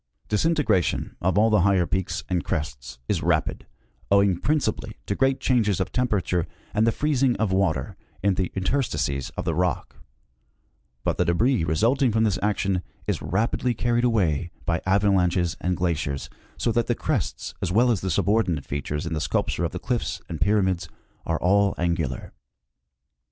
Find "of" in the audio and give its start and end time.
1.21-1.37, 5.79-5.91, 7.35-7.51, 9.37-9.45, 19.65-19.71